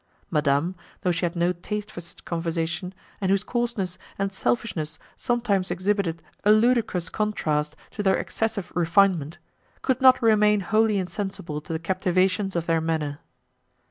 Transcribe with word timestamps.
Madame, 0.31 0.73
though 1.01 1.11
she 1.11 1.25
had 1.25 1.35
no 1.35 1.53
taste 1.53 1.91
for 1.91 2.01
such 2.01 2.25
conversation, 2.25 2.91
and 3.21 3.29
whose 3.29 3.43
coarseness 3.43 3.99
and 4.17 4.33
selfishness 4.33 4.97
sometimes 5.15 5.69
exhibited 5.69 6.23
a 6.43 6.51
ludicrous 6.51 7.07
contrast 7.07 7.75
to 7.91 8.01
their 8.01 8.17
excessive 8.17 8.71
refinement, 8.73 9.37
could 9.83 10.01
not 10.01 10.19
remain 10.19 10.61
wholly 10.61 10.97
insensible 10.97 11.61
to 11.61 11.71
the 11.71 11.77
captivations 11.77 12.55
of 12.55 12.65
their 12.65 12.81
manner. 12.81 13.19